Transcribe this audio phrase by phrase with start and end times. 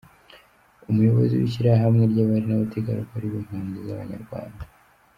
[0.89, 4.63] Umuyobozi w’ishyirahamwe ry’abari n’abategarugori b’impunzi z’abanyarwanda